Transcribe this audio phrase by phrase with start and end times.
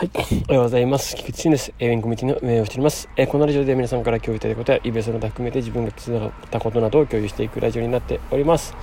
[0.00, 0.10] はい。
[0.14, 1.14] おはようございます。
[1.14, 1.74] 菊池です。
[1.78, 3.06] エウィンコミュニティの運営をしております。
[3.18, 8.74] えー、このラジオで皆さんから共有いただいたことや、イベントの他含めて自分が気づいたことなどを共有していくラジオになっております。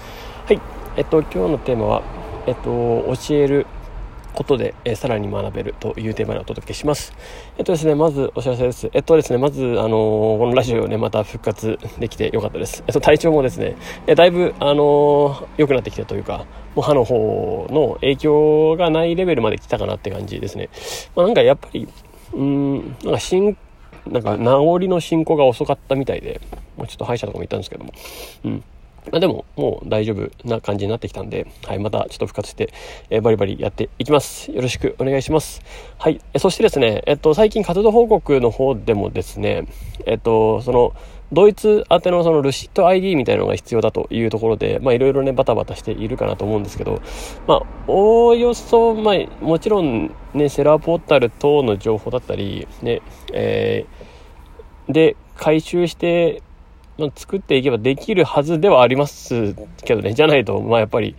[0.46, 0.62] はい。
[0.96, 2.04] えっと、今日のテーマは、
[2.46, 3.66] えっと、教える
[4.38, 7.12] ことで、えー、さらに学べるというテーマでお届けします。
[7.58, 8.88] えっとですね、まずお知らせです。
[8.94, 12.84] えっとですね、まず、あのー、このラジオをね、また復活できてよかったです。
[12.86, 13.76] えっと、体調もですね、
[14.06, 20.70] えだいぶ、あの良くなってきたというか、もう歯の方の影響がないレベルまで来たかなって感じですね。
[21.16, 21.88] まあ、なんかやっぱり、
[22.34, 23.58] うん、なんか進、
[24.06, 26.42] なんか治りの進行が遅かったみたいで、
[26.78, 27.92] もうちょっと歯医者とかも行ったんですけども、
[28.46, 28.64] うん。
[29.12, 32.74] まあ、でも、もう大丈夫な感じになってきたんで、はい、またちょっと復活して、
[33.10, 34.52] えー、バリバリやっていきます。
[34.52, 35.62] よろしくお願いします。
[35.98, 39.68] はい、えそしてですね、えっと、最近活動報告の方でもですね、
[40.06, 40.94] えっと、その、
[41.32, 47.02] ドイツ宛てのそのルシット ID みたいなのが必要だというところで、まあいろいろね、バタバタしているかなと思うんですけど、
[47.48, 53.02] まあ、おおよそ、まあ、もちろんね、セラーポータル等の情報だったり、ね、
[53.34, 56.44] えー、で、回収して、
[57.16, 61.16] 作っていけばできるはずではありますけどね、じゃないと、まあやっぱり、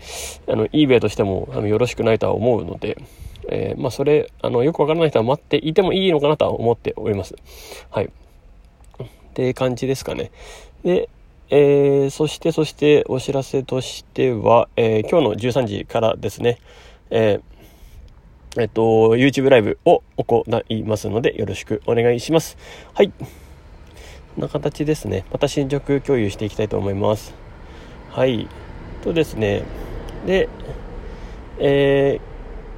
[0.49, 2.99] あの、eBay としてもあのよろしくないとは思うので、
[3.49, 7.35] えー、まあそれ、あの、よくわからない人は待っていてもいいのかなとは思っております。
[7.91, 8.07] はい。
[8.07, 8.11] っ
[9.35, 10.31] て感じですかね。
[10.85, 11.09] で、
[11.51, 16.59] えー、そして、そしてお知らせとしては、えー、今日の13時からですね、
[17.11, 22.59] えー、えっと、YouTube ライブを行いますので、よろしくお願いします。
[22.93, 23.13] はい。
[24.39, 25.25] な形ですね。
[25.33, 27.35] また進捗共有していきたいと思います。
[28.11, 28.49] はい。
[29.03, 29.63] とですね、
[30.27, 30.49] で、
[31.59, 32.21] え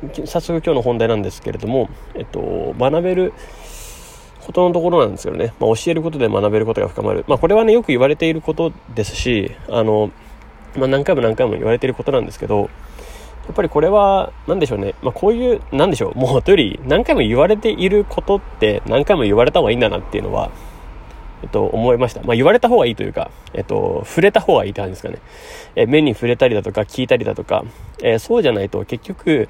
[0.05, 3.33] ー、早速今日の本題なんですけれども、えっと、学べる
[4.47, 7.25] ことのところなんですけどね、まあ、教えることで学べることが深まる。
[7.29, 10.11] まあ、これはね、よく言われていることですし、あの、
[10.77, 12.71] まあ、何回も何回も言われていることなんですけど、
[13.47, 14.95] やっぱりこれは、何でしょうね。
[15.03, 16.19] まあ、こういう、何でしょう。
[16.19, 20.51] もう、とより、何回も言われていることって、何回も言われた方がいいんだなっていうのは、
[21.43, 22.23] えっと、思いました。
[22.23, 25.19] まあ、言われた方がいいというか、えっと、触れた方がいいって感じですかね。
[25.77, 27.65] え目に触れたりだとか、聞いたりだとか、
[28.03, 29.49] えー、そうじゃないと結局、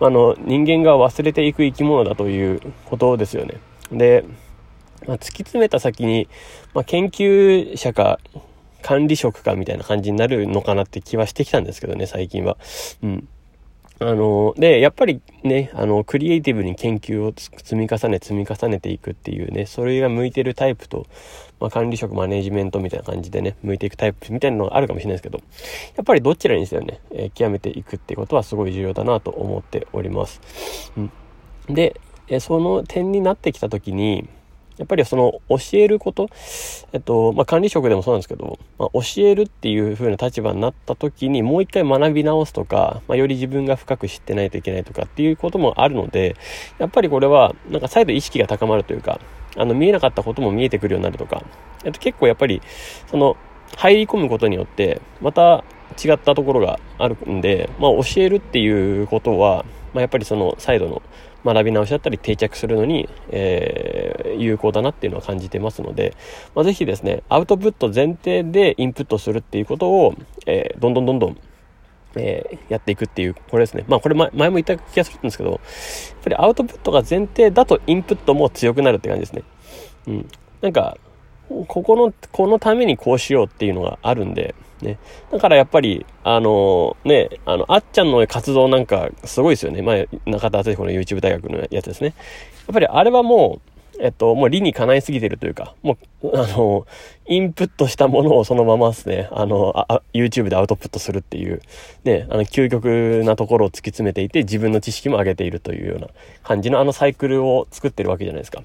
[0.00, 3.54] あの、人間が忘れていく生き物だということですよね。
[3.90, 4.24] で、
[5.06, 6.28] まあ、突き詰めた先に、
[6.74, 8.18] まあ、研究者か、
[8.82, 12.56] 管理職かみたいな感じになるのかなって気はしてきたんですけどね、最近は。
[13.02, 13.28] うん。
[14.08, 21.06] あの、で、やっぱりね、あの、クリエイティブに研究を積み重ね、積み重ねていくっていうね、それが向いてるタイプと、
[21.60, 25.38] まあ、管理職、マネジメントみたいな感じでね、向いていくタイプみたいなのがあるかもしれないですけど、
[25.96, 30.40] やっぱりどちらにせよね、えー、極めていくっていうことはすごい重要だなと思っております。
[30.96, 31.12] うん。
[31.68, 34.28] で、え、その点になってきたときに、
[34.78, 36.28] やっぱりその教えること、
[36.92, 46.36] えっと、まあ、管理職でもそうなんですけど、まあ、教えるっていう風な立場になった時にもう一回学び直すとか、まあ、より自分が深く知ってないといけないとかっていうこともあるので、
[46.78, 49.20] やっぱりこれは、なんか再度意識が高まるというか、
[49.56, 51.42] あの、見えなかったことも見えてくるようになるとか、
[51.84, 52.62] えっと、結構やっぱり、
[53.06, 53.36] その、
[53.76, 55.64] 入り込むことによって、また
[56.02, 61.02] 違ったところがあるんで、まあ、教えるっていうことは、まあ、やっぱりその、再度の、
[61.44, 64.01] 学び直しだったり定着するのに、えー、
[64.36, 66.14] 有効だなっていうのは感じてますので、
[66.54, 70.14] まあ、ぜひですね、アウトプット前提でインプットするっていうことを、
[70.46, 71.36] えー、どんどんどんどん、
[72.16, 73.84] えー、やっていくっていう、これですね。
[73.88, 75.60] まあこれ前も言った気がするんですけど、やっ
[76.24, 79.42] ぱりアウトプットが前提だとインプットも強くなるって感じですね。
[80.06, 80.28] うん。
[80.60, 80.96] なんか、
[81.48, 84.98] ここの、このためにこうしようっていうのがあるんで、ね。
[85.30, 89.82] だからやっぱり、あのー、ね、あの、あっちゃんの活動なんかすごいですよね。
[89.82, 92.14] 前、中田敦彦の YouTube 大学のやつですね。
[92.66, 93.71] やっぱりあれはもう、
[94.02, 96.86] えっと、もう理にかないすぎてるというか、もう、あの、
[97.26, 101.62] インプットしたものをそのままですね、あの、あ YouTube でアウトプットするっていう、
[102.02, 106.08] ね、あの、究極なところを突き詰めていて、自分の知識も上げているというような
[106.42, 108.64] 感じのあのサイクルを作ってるわけじゃないですか。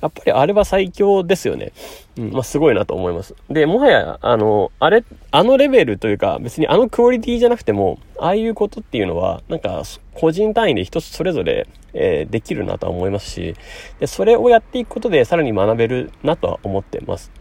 [0.00, 1.72] やっぱりあれは最強ですよね。
[2.16, 3.34] うん、まあ、すごいなと思います。
[3.50, 5.02] で、もはや、あの、あれ、
[5.32, 9.82] あのレベルというか、別にあのクオリティじゃなくても、ああいうことっていうのは、なんか、
[10.14, 13.54] 個人単位で一つそれぞれ、えー、できるなとは思いますし、
[13.98, 17.32] で、それをやっていくことでさらに学べるなとは思ってます。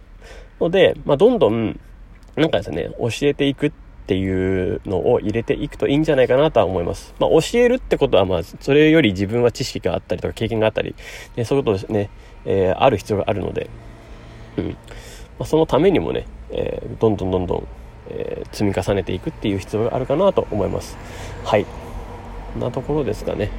[0.59, 1.79] ので、まあ、どんどん、
[2.35, 3.71] なんかですね、教えていくっ
[4.07, 7.13] ていうのを入れていくといいんじゃないかなとは思います。
[7.19, 10.95] まあ、教えるってことは、まあ、それより自分は知識があったりとか経験があったり、
[11.35, 12.09] ね、そういうことですね、
[12.45, 13.69] えー、ある必要があるので、
[14.57, 14.69] うん。
[14.69, 14.75] ま
[15.39, 17.67] あ、そのためにもね、えー、どんどんどんどん、
[18.09, 20.97] えー、積み重ねていくっていう必要があるかなと思います。
[21.43, 21.65] はい。
[22.53, 23.49] こんなところですかね。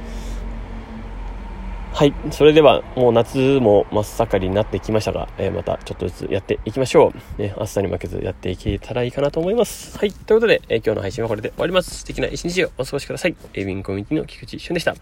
[1.97, 2.13] はい。
[2.29, 7.41] それでは、もう夏も真っ盛りになってきましたが、えー、またちょっとずつやっていきましょう。
[7.41, 9.97] ね、暑さに負けずやっていけたらいいかなと思います。
[9.97, 10.11] はい。
[10.11, 11.97] ということで、えー、今日の配信はこれで終わります。
[11.97, 13.35] 素敵な一日をお過ごしください。
[13.55, 14.93] エビンコミュニティの菊池俊でした。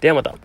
[0.00, 0.36] ではまた。